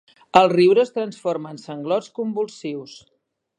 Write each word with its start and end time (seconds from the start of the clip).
El 0.39 0.47
riure 0.53 0.81
es 0.83 0.91
transforma 0.95 1.53
en 1.57 1.61
sanglots 1.65 2.11
convulsius. 2.19 2.99